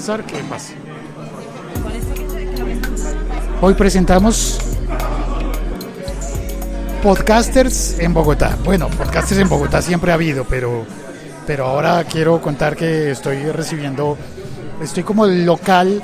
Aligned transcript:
pasar, 0.00 0.24
que 0.24 0.38
pase. 0.44 0.72
Hoy 3.60 3.74
presentamos 3.74 4.58
podcasters 7.02 7.98
en 7.98 8.14
Bogotá. 8.14 8.56
Bueno, 8.64 8.88
podcasters 8.88 9.42
en 9.42 9.50
Bogotá 9.50 9.82
siempre 9.82 10.10
ha 10.10 10.14
habido, 10.14 10.46
pero, 10.46 10.86
pero 11.46 11.66
ahora 11.66 12.02
quiero 12.04 12.40
contar 12.40 12.76
que 12.76 13.10
estoy 13.10 13.42
recibiendo, 13.52 14.16
estoy 14.82 15.02
como 15.02 15.26
local 15.26 16.02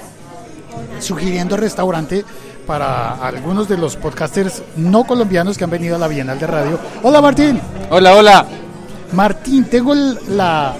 sugiriendo 1.00 1.56
restaurante 1.56 2.22
para 2.66 3.14
algunos 3.14 3.66
de 3.66 3.78
los 3.78 3.96
podcasters 3.96 4.62
no 4.76 5.04
colombianos 5.04 5.56
que 5.56 5.64
han 5.64 5.70
venido 5.70 5.96
a 5.96 5.98
la 5.98 6.08
Bienal 6.08 6.38
de 6.38 6.46
Radio. 6.46 6.78
Hola 7.02 7.22
Martín. 7.22 7.58
Hola, 7.88 8.14
hola. 8.14 8.46
Martín, 9.12 9.64
tengo 9.64 9.94
la 9.94 10.74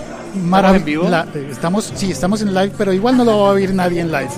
¿Estamos 0.45 0.77
en 0.77 0.85
vivo? 0.85 1.09
la- 1.09 1.27
eh, 1.35 1.49
estamos, 1.51 1.93
sí, 1.95 2.11
estamos 2.11 2.43
en 2.43 2.55
live, 2.55 2.73
pero 2.77 2.93
igual 2.93 3.17
no 3.17 3.25
lo 3.25 3.41
va 3.41 3.49
a 3.49 3.53
oír 3.53 3.73
nadie 3.75 4.01
en 4.01 4.11
live. 4.13 4.29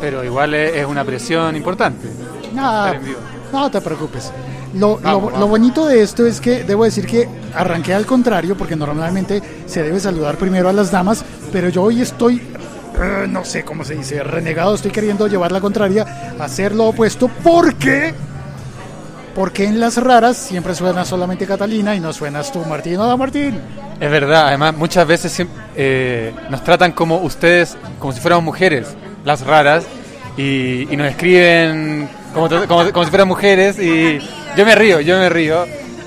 Pero 0.00 0.24
igual 0.24 0.54
es 0.54 0.84
una 0.86 1.04
presión 1.04 1.56
importante. 1.56 2.08
Vivo. 2.52 3.18
no 3.52 3.70
te 3.70 3.80
preocupes. 3.80 4.30
Lo, 4.74 4.96
Vamos, 4.98 5.02
lo- 5.02 5.20
vamos. 5.28 5.40
lo 5.40 5.46
bonito 5.46 5.86
de 5.86 6.02
esto 6.02 6.26
es 6.26 6.40
que 6.40 6.64
debo 6.64 6.84
decir 6.84 7.06
que 7.06 7.28
arranqué 7.54 7.94
al 7.94 8.06
contrario, 8.06 8.56
porque 8.56 8.74
normalmente 8.74 9.40
se 9.66 9.82
debe 9.82 10.00
saludar 10.00 10.36
primero 10.36 10.68
a 10.68 10.72
las 10.72 10.90
damas, 10.90 11.24
pero 11.52 11.68
yo 11.68 11.82
hoy 11.84 12.02
estoy, 12.02 12.36
eh, 13.00 13.26
no 13.28 13.44
sé 13.44 13.64
cómo 13.64 13.84
se 13.84 13.94
dice, 13.94 14.22
renegado, 14.24 14.74
estoy 14.74 14.90
queriendo 14.90 15.28
llevar 15.28 15.52
la 15.52 15.60
contraria, 15.60 16.34
hacer 16.40 16.74
lo 16.74 16.86
opuesto, 16.86 17.30
porque, 17.44 18.12
porque 19.34 19.64
en 19.64 19.80
las 19.80 19.96
raras 19.96 20.36
siempre 20.36 20.74
suena 20.74 21.04
solamente 21.04 21.46
Catalina 21.46 21.94
y 21.94 22.00
no 22.00 22.12
suenas 22.12 22.52
tú, 22.52 22.60
Martín. 22.64 22.98
Hola, 22.98 23.16
Martín. 23.16 23.60
Es 24.00 24.10
verdad, 24.10 24.48
además 24.48 24.76
muchas 24.76 25.06
veces 25.06 25.46
eh, 25.76 26.32
nos 26.50 26.62
tratan 26.62 26.92
como 26.92 27.18
ustedes, 27.18 27.76
como 27.98 28.12
si 28.12 28.20
fuéramos 28.20 28.44
mujeres, 28.44 28.88
las 29.24 29.44
raras, 29.44 29.84
y, 30.36 30.92
y 30.92 30.96
nos 30.96 31.08
escriben 31.08 32.08
como, 32.32 32.48
como 32.68 33.04
si 33.04 33.10
fueran 33.10 33.28
mujeres, 33.28 33.78
y 33.78 34.18
yo 34.56 34.64
me 34.64 34.74
río, 34.74 35.00
yo 35.00 35.18
me 35.18 35.28
río, 35.28 35.64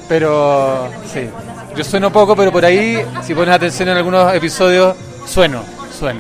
pero 0.08 0.88
sí, 1.12 1.30
yo 1.76 1.84
sueno 1.84 2.12
poco, 2.12 2.36
pero 2.36 2.52
por 2.52 2.66
ahí, 2.66 3.00
si 3.24 3.34
pones 3.34 3.54
atención 3.54 3.90
en 3.90 3.98
algunos 3.98 4.34
episodios, 4.34 4.96
sueno, 5.26 5.62
sueno. 5.98 6.20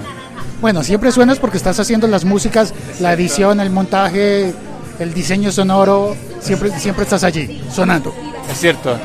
Bueno, 0.61 0.83
siempre 0.83 1.11
suenas 1.11 1.39
porque 1.39 1.57
estás 1.57 1.79
haciendo 1.79 2.07
las 2.07 2.25
músicas, 2.25 2.73
la 2.99 3.13
edición, 3.13 3.59
el 3.59 3.69
montaje, 3.69 4.53
el 4.99 5.13
diseño 5.13 5.51
sonoro, 5.51 6.15
siempre, 6.39 6.71
siempre 6.79 7.03
estás 7.03 7.23
allí, 7.23 7.63
sonando. 7.71 8.13
Es 8.49 8.59
cierto, 8.59 8.97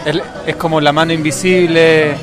es, 0.46 0.56
como 0.56 0.80
la 0.80 0.92
mano 0.92 1.12
invisible 1.12 2.14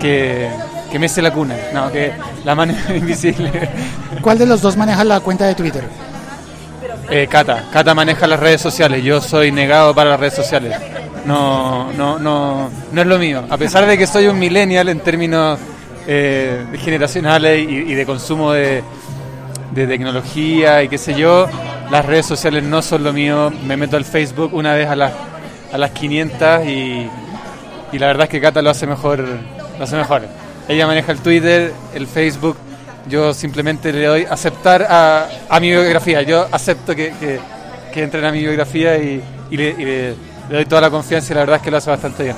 que, 0.00 0.48
que 0.90 0.98
mece 0.98 1.20
la 1.20 1.32
cuna, 1.32 1.56
no, 1.72 1.90
que 1.90 2.12
la 2.44 2.54
mano 2.54 2.74
invisible. 2.94 3.50
¿Cuál 4.22 4.38
de 4.38 4.46
los 4.46 4.60
dos 4.60 4.76
maneja 4.76 5.04
la 5.04 5.20
cuenta 5.20 5.46
de 5.46 5.54
Twitter? 5.54 5.84
Eh, 7.10 7.26
Cata, 7.28 7.64
Cata 7.72 7.94
maneja 7.94 8.26
las 8.26 8.40
redes 8.40 8.60
sociales, 8.60 9.02
yo 9.02 9.20
soy 9.20 9.50
negado 9.50 9.94
para 9.94 10.10
las 10.10 10.20
redes 10.20 10.34
sociales. 10.34 10.76
No, 11.24 11.92
no, 11.92 12.18
no, 12.18 12.70
no 12.92 13.00
es 13.00 13.06
lo 13.06 13.18
mío. 13.18 13.44
A 13.50 13.58
pesar 13.58 13.86
de 13.86 13.98
que 13.98 14.06
soy 14.06 14.28
un 14.28 14.38
millennial 14.38 14.88
en 14.88 15.00
términos 15.00 15.58
eh, 16.06 16.64
generacionales 16.78 17.68
y, 17.68 17.72
y 17.72 17.94
de 17.94 18.06
consumo 18.06 18.52
de, 18.52 18.82
de 19.72 19.86
tecnología 19.86 20.82
y 20.82 20.88
qué 20.88 20.98
sé 20.98 21.14
yo, 21.14 21.48
las 21.90 22.04
redes 22.04 22.26
sociales 22.26 22.62
no 22.64 22.82
son 22.82 23.04
lo 23.04 23.12
mío. 23.12 23.52
Me 23.64 23.76
meto 23.76 23.96
al 23.96 24.04
Facebook 24.04 24.54
una 24.54 24.74
vez 24.74 24.88
a 24.88 24.96
las, 24.96 25.12
a 25.72 25.78
las 25.78 25.90
500 25.90 26.66
y, 26.66 27.08
y 27.92 27.98
la 27.98 28.06
verdad 28.06 28.24
es 28.24 28.30
que 28.30 28.40
Cata 28.40 28.62
lo 28.62 28.70
hace 28.70 28.86
mejor, 28.86 29.24
lo 29.78 29.84
hace 29.84 29.96
mejor. 29.96 30.22
Ella 30.68 30.86
maneja 30.86 31.12
el 31.12 31.18
Twitter, 31.20 31.72
el 31.94 32.06
Facebook, 32.06 32.56
yo 33.08 33.32
simplemente 33.32 33.92
le 33.92 34.04
doy 34.04 34.24
aceptar 34.24 34.86
a, 34.88 35.28
a 35.48 35.60
mi 35.60 35.70
biografía. 35.70 36.22
Yo 36.22 36.46
acepto 36.52 36.94
que, 36.94 37.12
que, 37.18 37.40
que 37.92 38.02
entren 38.02 38.24
a 38.24 38.32
mi 38.32 38.40
biografía 38.40 38.98
y, 38.98 39.22
y 39.50 39.56
le, 39.56 40.14
doy 40.50 40.66
toda 40.66 40.82
la 40.82 40.90
confianza 40.90 41.32
y 41.32 41.34
la 41.34 41.40
verdad 41.40 41.56
es 41.56 41.62
que 41.62 41.70
lo 41.70 41.76
hace 41.78 41.90
bastante 41.90 42.24
bien. 42.24 42.36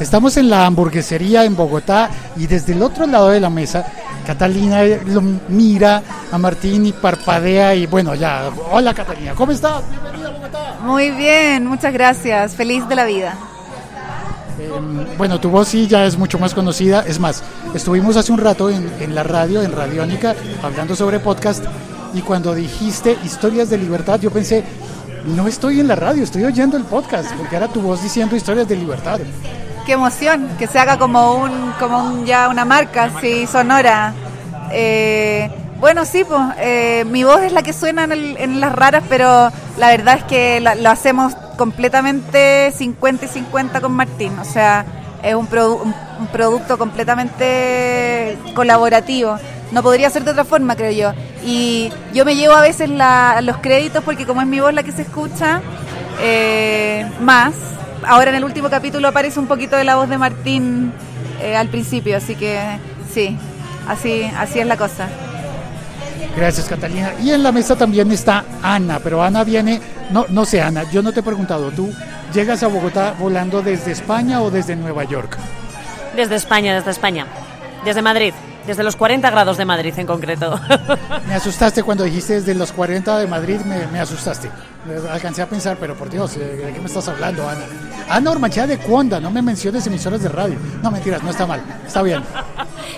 Estamos 0.00 0.36
en 0.36 0.50
la 0.50 0.66
hamburguesería 0.66 1.44
en 1.44 1.56
Bogotá 1.56 2.10
y 2.36 2.46
desde 2.46 2.74
el 2.74 2.82
otro 2.82 3.06
lado 3.06 3.30
de 3.30 3.40
la 3.40 3.48
mesa, 3.48 3.86
Catalina 4.26 4.82
lo 5.06 5.22
mira 5.48 6.02
a 6.32 6.38
Martín 6.38 6.86
y 6.86 6.92
parpadea 6.92 7.74
y 7.74 7.86
bueno, 7.86 8.14
ya. 8.14 8.50
Hola 8.72 8.92
Catalina, 8.92 9.34
¿cómo 9.34 9.52
estás? 9.52 9.82
Bienvenida 9.88 10.28
a 10.28 10.32
Bogotá. 10.32 10.76
Muy 10.82 11.10
bien, 11.12 11.66
muchas 11.66 11.92
gracias. 11.92 12.54
Feliz 12.54 12.86
de 12.88 12.96
la 12.96 13.04
vida. 13.04 13.34
Eh, 14.58 14.68
bueno, 15.16 15.38
tu 15.38 15.48
voz 15.50 15.68
sí 15.68 15.86
ya 15.86 16.04
es 16.06 16.18
mucho 16.18 16.38
más 16.38 16.54
conocida. 16.54 17.04
Es 17.06 17.20
más, 17.20 17.42
estuvimos 17.74 18.16
hace 18.16 18.32
un 18.32 18.38
rato 18.38 18.68
en, 18.68 18.90
en 19.00 19.14
la 19.14 19.22
radio, 19.22 19.62
en 19.62 19.72
Radiónica, 19.72 20.34
hablando 20.62 20.96
sobre 20.96 21.20
podcast 21.20 21.64
y 22.12 22.22
cuando 22.22 22.54
dijiste 22.54 23.16
historias 23.24 23.70
de 23.70 23.78
libertad, 23.78 24.18
yo 24.20 24.30
pensé, 24.30 24.64
no 25.36 25.46
estoy 25.46 25.80
en 25.80 25.88
la 25.88 25.96
radio, 25.96 26.24
estoy 26.24 26.44
oyendo 26.44 26.76
el 26.76 26.84
podcast, 26.84 27.32
porque 27.34 27.56
era 27.56 27.68
tu 27.68 27.80
voz 27.80 28.02
diciendo 28.02 28.34
historias 28.34 28.66
de 28.66 28.76
libertad. 28.76 29.20
Qué 29.86 29.92
emoción 29.92 30.48
que 30.58 30.66
se 30.66 30.78
haga 30.80 30.98
como 30.98 31.34
un, 31.36 31.72
como 31.78 31.98
un- 32.02 32.26
ya 32.26 32.48
una 32.48 32.64
marca, 32.64 33.08
sí, 33.20 33.46
sonora. 33.46 34.12
Eh, 34.72 35.48
bueno, 35.78 36.04
sí, 36.04 36.24
pues 36.24 36.40
eh, 36.58 37.04
mi 37.08 37.22
voz 37.22 37.40
es 37.42 37.52
la 37.52 37.62
que 37.62 37.72
suena 37.72 38.02
en, 38.04 38.12
el- 38.12 38.36
en 38.38 38.60
las 38.60 38.72
raras, 38.74 39.04
pero 39.08 39.50
la 39.78 39.88
verdad 39.88 40.16
es 40.18 40.24
que 40.24 40.60
la- 40.60 40.74
lo 40.74 40.90
hacemos 40.90 41.34
completamente 41.56 42.72
50 42.76 43.26
y 43.26 43.28
50 43.28 43.80
con 43.80 43.92
Martín. 43.92 44.36
O 44.40 44.44
sea, 44.44 44.84
es 45.22 45.34
un, 45.36 45.48
produ- 45.48 45.80
un 45.82 46.26
producto 46.32 46.78
completamente 46.78 48.36
colaborativo. 48.54 49.38
No 49.70 49.82
podría 49.84 50.10
ser 50.10 50.24
de 50.24 50.32
otra 50.32 50.44
forma, 50.44 50.74
creo 50.74 50.90
yo. 50.90 51.12
Y 51.44 51.92
yo 52.12 52.24
me 52.24 52.34
llevo 52.34 52.54
a 52.54 52.60
veces 52.60 52.90
la- 52.90 53.40
los 53.40 53.58
créditos 53.58 54.02
porque 54.02 54.26
como 54.26 54.40
es 54.40 54.48
mi 54.48 54.58
voz 54.58 54.74
la 54.74 54.82
que 54.82 54.90
se 54.92 55.02
escucha, 55.02 55.60
eh, 56.20 57.06
más. 57.20 57.54
Ahora 58.04 58.30
en 58.30 58.36
el 58.36 58.44
último 58.44 58.68
capítulo 58.68 59.08
aparece 59.08 59.38
un 59.38 59.46
poquito 59.46 59.76
de 59.76 59.84
la 59.84 59.96
voz 59.96 60.08
de 60.08 60.18
Martín 60.18 60.92
eh, 61.40 61.56
al 61.56 61.68
principio, 61.68 62.16
así 62.16 62.34
que 62.34 62.60
sí, 63.12 63.36
así, 63.88 64.30
así 64.36 64.60
es 64.60 64.66
la 64.66 64.76
cosa. 64.76 65.08
Gracias, 66.36 66.68
Catalina. 66.68 67.12
Y 67.22 67.30
en 67.30 67.42
la 67.42 67.50
mesa 67.50 67.76
también 67.76 68.12
está 68.12 68.44
Ana, 68.62 69.00
pero 69.02 69.22
Ana 69.22 69.42
viene, 69.42 69.80
no, 70.10 70.26
no 70.28 70.44
sé, 70.44 70.60
Ana, 70.60 70.84
yo 70.90 71.02
no 71.02 71.12
te 71.12 71.20
he 71.20 71.22
preguntado, 71.22 71.70
¿tú 71.70 71.90
llegas 72.34 72.62
a 72.62 72.68
Bogotá 72.68 73.14
volando 73.18 73.62
desde 73.62 73.92
España 73.92 74.42
o 74.42 74.50
desde 74.50 74.76
Nueva 74.76 75.04
York? 75.04 75.38
Desde 76.14 76.34
España, 76.36 76.74
desde 76.74 76.90
España. 76.90 77.26
Desde 77.84 78.02
Madrid. 78.02 78.34
Desde 78.66 78.82
los 78.82 78.96
40 78.96 79.30
grados 79.30 79.56
de 79.56 79.64
Madrid 79.64 79.94
en 79.96 80.06
concreto. 80.06 80.58
Me 81.28 81.34
asustaste 81.34 81.82
cuando 81.82 82.04
dijiste 82.04 82.34
desde 82.34 82.54
los 82.54 82.72
40 82.72 83.18
de 83.18 83.26
Madrid, 83.26 83.60
me, 83.60 83.86
me 83.86 84.00
asustaste. 84.00 84.50
Alcancé 85.10 85.42
a 85.42 85.48
pensar, 85.48 85.76
pero 85.78 85.94
por 85.96 86.10
Dios, 86.10 86.36
eh, 86.36 86.40
¿de 86.40 86.72
qué 86.72 86.80
me 86.80 86.86
estás 86.86 87.08
hablando, 87.08 87.48
Ana? 87.48 87.62
Ana 88.08 88.30
Ormachea 88.30 88.66
de 88.66 88.78
Cuonda, 88.78 89.20
no 89.20 89.30
me 89.30 89.42
menciones 89.42 89.86
emisoras 89.86 90.22
de 90.22 90.28
radio. 90.28 90.56
No, 90.82 90.90
mentiras, 90.90 91.22
no 91.22 91.30
está 91.30 91.46
mal, 91.46 91.60
está 91.86 92.02
bien. 92.02 92.22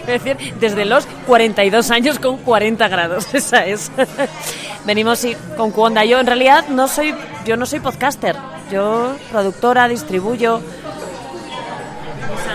Es 0.06 0.23
decir, 0.25 0.55
desde 0.59 0.84
los 0.87 1.06
42 1.27 1.91
años 1.91 2.19
con 2.19 2.39
40 2.39 2.89
grados. 2.89 3.27
Esa 3.35 3.67
es. 3.67 3.91
Venimos 4.87 5.27
con 5.56 5.71
Cuonda. 5.71 6.05
Yo 6.05 6.19
en 6.19 6.27
realidad 6.27 6.67
no 6.69 6.89
soy, 6.89 7.15
yo 7.45 7.56
no 7.56 7.67
soy 7.67 7.81
podcaster. 7.81 8.37
Yo 8.71 9.17
productora, 9.31 9.87
distribuyo. 9.89 10.61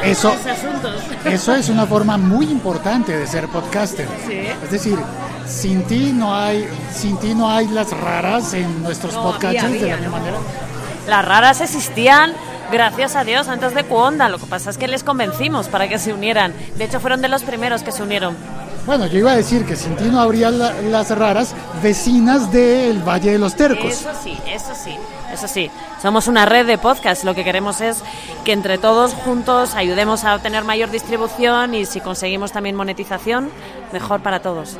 Eso, 0.04 0.30
asuntos. 0.30 1.02
eso 1.26 1.56
es 1.56 1.70
una 1.70 1.86
forma 1.86 2.18
muy 2.18 2.46
importante 2.46 3.16
de 3.18 3.26
ser 3.28 3.48
podcaster. 3.48 4.08
Sí. 4.28 4.42
Es 4.64 4.72
decir, 4.72 4.98
sin 5.48 5.84
ti 5.84 6.12
no 6.14 6.36
hay, 6.36 6.68
sin 6.94 7.18
ti 7.18 7.34
no 7.34 7.50
hay 7.50 7.68
las 7.68 7.92
raras 7.92 8.54
en 8.54 8.84
nuestros 8.84 9.14
No, 9.14 9.24
podcasters 9.24 9.66
había, 9.66 9.82
de 9.82 9.90
la 9.92 9.98
misma 9.98 10.20
manera. 10.20 10.38
Las 11.08 11.26
raras 11.26 11.62
existían, 11.62 12.34
gracias 12.72 13.16
a 13.16 13.24
Dios, 13.24 13.48
antes 13.48 13.74
de 13.74 13.84
Cuonda. 13.84 14.30
Lo 14.30 14.40
que 14.40 14.46
pasa 14.46 14.70
es 14.70 14.78
que 14.78 14.88
les 14.88 15.04
convencimos 15.04 15.68
para 15.68 15.88
que 15.88 16.00
se 16.00 16.14
unieran. 16.14 16.54
De 16.78 16.86
hecho, 16.86 17.00
fueron 17.00 17.22
de 17.22 17.30
los 17.30 17.44
primeros 17.44 17.84
que 17.84 17.92
se 17.92 18.04
unieron. 18.04 18.36
Bueno, 18.86 19.08
yo 19.08 19.18
iba 19.20 19.32
a 19.32 19.36
decir 19.36 19.66
que 19.66 19.76
sin 19.76 19.96
ti 19.96 20.06
no 20.06 20.20
habría 20.20 20.50
la- 20.52 20.74
las 20.82 21.10
raras 21.18 21.54
vecinas 21.82 22.52
del 22.52 23.02
Valle 23.08 23.32
de 23.32 23.40
los 23.40 23.56
Tercos. 23.56 23.92
Eso 23.94 24.10
sí, 24.22 24.38
eso 24.48 24.74
sí, 24.76 24.96
eso 25.32 25.48
sí. 25.48 25.72
Somos 26.02 26.28
una 26.28 26.46
red 26.46 26.66
de 26.68 26.78
podcasts. 26.78 27.24
Lo 27.24 27.34
que 27.34 27.44
queremos 27.46 27.80
es 27.80 27.98
que 28.44 28.52
entre 28.52 28.78
todos 28.78 29.14
juntos 29.14 29.74
ayudemos 29.76 30.26
a 30.26 30.36
obtener 30.36 30.66
mayor 30.66 30.92
distribución 30.92 31.74
y 31.76 31.86
si 31.86 32.02
conseguimos 32.02 32.52
también 32.52 32.76
monetización, 32.76 33.50
mejor 33.94 34.20
para 34.22 34.42
todos. 34.42 34.78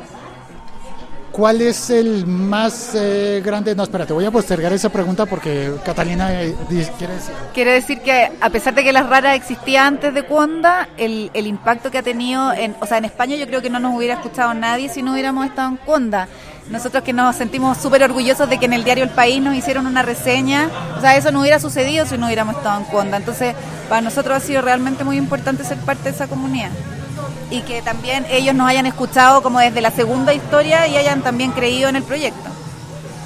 ¿Cuál 1.34 1.62
es 1.62 1.90
el 1.90 2.26
más 2.28 2.92
eh, 2.94 3.42
grande? 3.44 3.74
No, 3.74 3.82
espérate, 3.82 4.12
voy 4.12 4.24
a 4.24 4.30
postergar 4.30 4.72
esa 4.72 4.88
pregunta 4.88 5.26
porque 5.26 5.72
Catalina 5.84 6.32
eh, 6.32 6.54
quiere 6.96 7.14
decir. 7.14 7.34
Quiere 7.52 7.72
decir 7.72 8.00
que 8.02 8.30
a 8.40 8.50
pesar 8.50 8.72
de 8.72 8.84
que 8.84 8.92
las 8.92 9.08
raras 9.08 9.34
existía 9.34 9.84
antes 9.84 10.14
de 10.14 10.22
Cuonda, 10.22 10.88
el, 10.96 11.32
el 11.34 11.48
impacto 11.48 11.90
que 11.90 11.98
ha 11.98 12.04
tenido, 12.04 12.52
en, 12.52 12.76
o 12.80 12.86
sea, 12.86 12.98
en 12.98 13.06
España 13.06 13.34
yo 13.34 13.48
creo 13.48 13.62
que 13.62 13.68
no 13.68 13.80
nos 13.80 13.96
hubiera 13.96 14.14
escuchado 14.14 14.54
nadie 14.54 14.88
si 14.88 15.02
no 15.02 15.10
hubiéramos 15.10 15.46
estado 15.46 15.70
en 15.70 15.76
Cuonda. 15.78 16.28
Nosotros 16.70 17.02
que 17.02 17.12
nos 17.12 17.34
sentimos 17.34 17.78
súper 17.78 18.04
orgullosos 18.04 18.48
de 18.48 18.58
que 18.58 18.66
en 18.66 18.72
el 18.72 18.84
diario 18.84 19.02
El 19.02 19.10
País 19.10 19.42
nos 19.42 19.56
hicieron 19.56 19.88
una 19.88 20.02
reseña, 20.02 20.70
o 20.96 21.00
sea, 21.00 21.16
eso 21.16 21.32
no 21.32 21.40
hubiera 21.40 21.58
sucedido 21.58 22.06
si 22.06 22.16
no 22.16 22.26
hubiéramos 22.26 22.58
estado 22.58 22.78
en 22.78 22.84
Cuonda. 22.84 23.16
Entonces, 23.16 23.56
para 23.88 24.02
nosotros 24.02 24.36
ha 24.36 24.40
sido 24.40 24.62
realmente 24.62 25.02
muy 25.02 25.16
importante 25.16 25.64
ser 25.64 25.78
parte 25.78 26.04
de 26.04 26.10
esa 26.10 26.28
comunidad. 26.28 26.70
Y 27.54 27.60
que 27.60 27.82
también 27.82 28.26
ellos 28.30 28.52
nos 28.54 28.68
hayan 28.68 28.84
escuchado 28.86 29.40
como 29.40 29.60
desde 29.60 29.80
la 29.80 29.92
segunda 29.92 30.34
historia 30.34 30.88
y 30.88 30.96
hayan 30.96 31.22
también 31.22 31.52
creído 31.52 31.88
en 31.88 31.94
el 31.94 32.02
proyecto. 32.02 32.50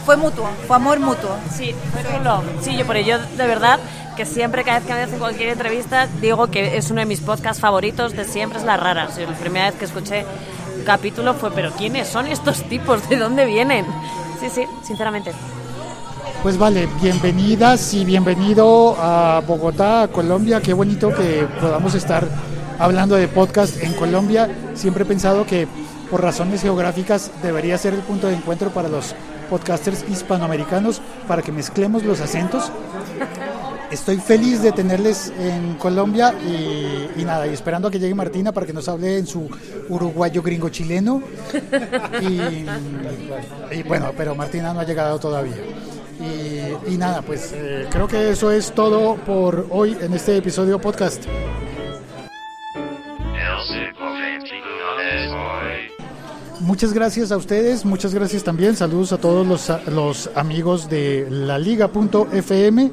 Fue 0.05 0.19
mutuo, 0.19 0.49
fue 0.67 0.77
amor 0.77 1.01
mutuo. 1.01 1.31
Sí, 1.51 1.75
fue 1.93 2.03
chulo. 2.03 2.43
Sí, 2.61 2.77
yo 2.77 2.87
por 2.87 2.97
ello, 2.97 3.19
de 3.19 3.47
verdad, 3.47 3.79
que 4.17 4.27
siempre, 4.27 4.65
cada 4.65 4.81
vez 4.81 4.87
que 4.87 4.93
me 4.93 5.01
hacen 5.01 5.19
cualquier 5.19 5.49
entrevista, 5.51 6.09
digo 6.21 6.47
que 6.49 6.77
es 6.77 6.91
uno 6.91 7.01
de 7.01 7.07
mis 7.07 7.21
podcasts 7.21 7.61
favoritos 7.61 8.13
de 8.13 8.25
siempre, 8.25 8.59
es 8.59 8.67
La 8.67 8.77
Rara. 8.77 9.09
Sí, 9.15 9.23
la 9.25 9.35
primera 9.35 9.71
vez 9.71 9.79
que 9.79 9.87
escuché 9.87 10.27
un 10.77 10.85
capítulo 10.85 11.33
fue, 11.33 11.51
pero 11.51 11.71
¿quiénes 11.73 12.09
son 12.09 12.27
estos 12.27 12.63
tipos? 12.65 13.09
¿De 13.09 13.17
dónde 13.17 13.47
vienen? 13.47 13.87
Sí, 14.41 14.51
sí, 14.51 14.67
sinceramente. 14.83 15.33
Pues 16.43 16.59
vale, 16.59 16.87
bienvenidas 17.01 17.95
y 17.95 18.05
bienvenido 18.05 18.95
a 18.99 19.41
Bogotá, 19.47 20.03
a 20.03 20.09
Colombia. 20.09 20.61
Qué 20.61 20.75
bonito 20.75 21.15
que 21.15 21.49
podamos 21.61 21.95
estar 21.95 22.29
hablando 22.79 23.17
de 23.17 23.29
podcast 23.29 23.83
en 23.83 23.93
Colombia. 23.95 24.49
Siempre 24.75 25.03
he 25.05 25.07
pensado 25.07 25.45
que 25.45 25.67
por 26.11 26.23
razones 26.23 26.63
geográficas 26.63 27.31
debería 27.43 27.77
ser 27.77 27.95
el 27.95 28.01
punto 28.01 28.29
de 28.29 28.35
encuentro 28.35 28.71
para 28.71 28.89
los 28.89 29.15
podcasters 29.51 30.05
hispanoamericanos 30.09 31.01
para 31.27 31.43
que 31.43 31.53
mezclemos 31.53 32.05
los 32.05 32.21
acentos. 32.21 32.71
Estoy 33.91 34.19
feliz 34.19 34.61
de 34.61 34.73
tenerles 34.73 35.33
en 35.39 35.77
Colombia 35.77 36.35
y, 36.35 37.25
nada, 37.25 37.47
y 37.47 37.55
esperando 37.55 37.89
a 37.89 37.91
que 37.91 37.99
llegue 37.99 38.15
Martina 38.15 38.53
para 38.53 38.67
que 38.67 38.75
nos 38.75 38.87
hable 38.89 39.17
en 39.17 39.27
su 39.27 39.49
uruguayo 39.89 40.43
gringo 40.43 40.69
chileno. 40.69 41.23
Y, 43.71 43.83
bueno, 43.85 44.13
pero 44.17 44.35
Martina 44.35 44.75
no 44.75 44.81
ha 44.81 44.85
llegado 44.85 45.19
todavía. 45.19 45.57
Y, 46.21 46.93
y 46.93 46.97
nada, 46.99 47.23
pues 47.23 47.53
eh, 47.55 47.87
creo 47.91 48.09
que 48.09 48.31
eso 48.31 48.51
es 48.51 48.73
todo 48.73 49.15
por 49.17 49.69
hoy 49.71 49.97
en 50.01 50.13
este 50.13 50.37
episodio 50.37 50.79
podcast. 50.81 51.25
Muchas 56.61 56.93
gracias 56.93 57.31
a 57.31 57.37
ustedes, 57.37 57.85
muchas 57.85 58.15
gracias 58.15 58.43
también. 58.43 58.75
Saludos 58.77 59.13
a 59.13 59.19
todos 59.19 59.47
los, 59.47 59.71
los 59.87 60.31
amigos 60.35 60.89
de 60.89 61.27
la 61.31 61.59
liga.fm, 61.59 62.91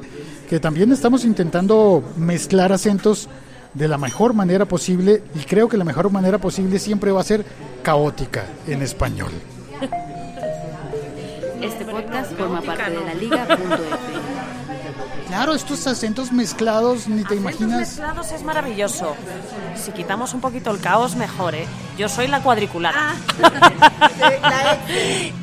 que 0.48 0.60
también 0.60 0.92
estamos 0.92 1.24
intentando 1.24 2.02
mezclar 2.16 2.72
acentos 2.72 3.28
de 3.74 3.88
la 3.88 3.98
mejor 3.98 4.34
manera 4.34 4.64
posible 4.64 5.22
y 5.34 5.40
creo 5.40 5.68
que 5.68 5.76
la 5.76 5.84
mejor 5.84 6.10
manera 6.10 6.38
posible 6.38 6.78
siempre 6.78 7.10
va 7.10 7.20
a 7.20 7.24
ser 7.24 7.44
caótica 7.82 8.44
en 8.66 8.82
español. 8.82 9.30
Este 11.60 11.84
podcast 11.84 12.32
forma 12.34 12.62
parte 12.62 12.90
de 12.90 13.04
la 13.04 13.14
liga.fm. 13.14 13.95
Claro, 15.26 15.54
estos 15.54 15.86
acentos 15.88 16.30
mezclados, 16.30 17.08
ni 17.08 17.22
te 17.22 17.34
Acentos 17.34 17.36
imaginas. 17.40 17.78
mezclados 17.80 18.30
es 18.32 18.42
maravilloso. 18.44 19.16
Si 19.74 19.90
quitamos 19.90 20.32
un 20.34 20.40
poquito 20.40 20.70
el 20.70 20.80
caos, 20.80 21.16
mejor, 21.16 21.54
¿eh? 21.56 21.66
Yo 21.98 22.08
soy 22.08 22.28
la 22.28 22.40
cuadriculada. 22.42 23.14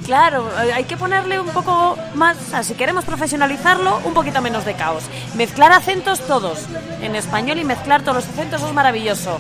Claro, 0.06 0.50
eh, 0.62 0.74
hay 0.74 0.84
que 0.84 0.98
ponerle 0.98 1.40
un 1.40 1.48
poco 1.50 1.98
más, 2.16 2.36
o 2.38 2.50
sea, 2.50 2.64
si 2.64 2.74
queremos 2.74 3.06
profesionalizarlo, 3.06 4.00
un 4.04 4.14
poquito 4.14 4.42
menos 4.42 4.66
de 4.66 4.74
caos. 4.74 5.04
Mezclar 5.36 5.72
acentos 5.72 6.20
todos 6.22 6.60
en 7.02 7.16
español 7.16 7.58
y 7.60 7.64
mezclar 7.64 8.02
todos 8.02 8.18
los 8.18 8.26
acentos 8.28 8.62
es 8.62 8.74
maravilloso. 8.74 9.40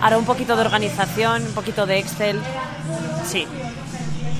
Ahora 0.00 0.16
un 0.16 0.24
poquito 0.24 0.56
de 0.56 0.62
organización, 0.62 1.42
un 1.42 1.52
poquito 1.52 1.84
de 1.86 1.98
Excel. 1.98 2.40
Sí. 3.26 3.46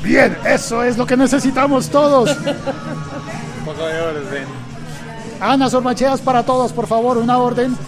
Bien, 0.03 0.39
eso 0.47 0.83
es 0.83 0.97
lo 0.97 1.05
que 1.07 1.17
necesitamos 1.17 1.91
todos. 1.91 2.31
Un 2.39 3.65
poco 3.65 3.87
de 3.87 4.01
orden. 4.01 4.47
Ana 5.41 5.71
Sormacheas 5.71 6.21
para 6.21 6.43
todos, 6.43 6.73
por 6.73 6.87
favor, 6.87 7.17
una 7.19 7.39
orden. 7.39 7.77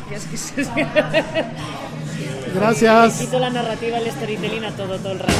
Gracias. 2.54 3.18
Quito 3.18 3.38
la 3.38 3.50
narrativa, 3.50 3.98
el 3.98 4.10
storytelling 4.10 4.64
a 4.64 4.70
todo, 4.72 4.98
todo 4.98 5.12
el 5.12 5.18
rato. 5.20 5.32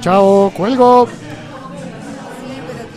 Chao, 0.00 0.52
cuelgo. 0.56 1.08